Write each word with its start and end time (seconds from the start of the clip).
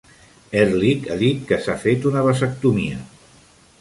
Ehrlich 0.61 1.03
ha 1.11 1.17
dit 1.19 1.43
que 1.51 1.59
s'ha 1.65 1.77
fet 1.85 2.09
una 2.13 2.25
vasectomia. 2.31 3.03